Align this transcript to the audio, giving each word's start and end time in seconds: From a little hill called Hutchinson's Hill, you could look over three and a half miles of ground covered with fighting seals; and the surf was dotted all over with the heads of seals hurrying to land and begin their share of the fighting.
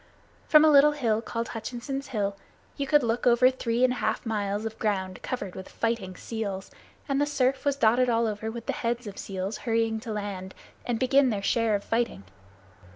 From 0.47 0.65
a 0.65 0.71
little 0.71 0.93
hill 0.93 1.21
called 1.21 1.49
Hutchinson's 1.49 2.07
Hill, 2.07 2.35
you 2.75 2.87
could 2.87 3.03
look 3.03 3.27
over 3.27 3.51
three 3.51 3.83
and 3.83 3.93
a 3.93 3.97
half 3.97 4.25
miles 4.25 4.65
of 4.65 4.79
ground 4.79 5.21
covered 5.21 5.53
with 5.53 5.69
fighting 5.69 6.15
seals; 6.17 6.71
and 7.07 7.21
the 7.21 7.27
surf 7.27 7.65
was 7.65 7.75
dotted 7.75 8.09
all 8.09 8.25
over 8.25 8.49
with 8.49 8.65
the 8.65 8.73
heads 8.73 9.05
of 9.05 9.19
seals 9.19 9.59
hurrying 9.59 9.99
to 9.99 10.11
land 10.11 10.55
and 10.87 10.97
begin 10.99 11.29
their 11.29 11.43
share 11.43 11.75
of 11.75 11.83
the 11.83 11.87
fighting. 11.89 12.23